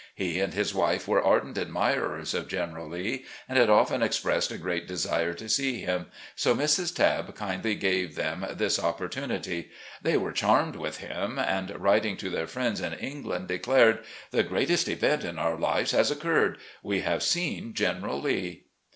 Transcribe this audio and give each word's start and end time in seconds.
He 0.15 0.39
and 0.39 0.55
his 0.55 0.73
wife 0.73 1.07
were 1.07 1.21
ardent 1.23 1.59
admirers 1.59 2.33
of 2.33 2.47
General 2.47 2.89
Lee, 2.89 3.23
and 3.47 3.55
had 3.59 3.69
often 3.69 4.01
expressed 4.01 4.49
a 4.51 4.57
great 4.57 4.87
desire 4.87 5.35
to 5.35 5.47
see 5.47 5.81
him, 5.81 6.07
so 6.35 6.55
Mrs. 6.55 6.95
410 6.97 6.97
RECOLLECTIONS 6.97 6.97
OP 6.97 6.97
GENERAL 6.97 7.21
LEE• 7.21 7.31
Tabb 7.35 7.35
kindly 7.35 7.75
gave 7.75 8.15
them 8.15 8.57
this 8.57 8.79
opportunity. 8.79 9.69
They 10.01 10.17
were 10.17 10.31
charmed 10.31 10.75
with 10.77 10.97
him, 10.97 11.37
and, 11.37 11.79
writing 11.79 12.17
to 12.17 12.31
their 12.31 12.47
friends 12.47 12.81
in 12.81 12.95
Eng 12.95 13.25
land, 13.25 13.47
declared: 13.47 14.03
"The 14.31 14.41
greatest 14.41 14.87
event 14.89 15.23
in 15.23 15.37
our 15.37 15.55
lives 15.55 15.91
has 15.91 16.09
occurred— 16.09 16.57
we 16.81 17.01
have 17.01 17.21
seen 17.21 17.75
General 17.75 18.19
Lee." 18.19 18.63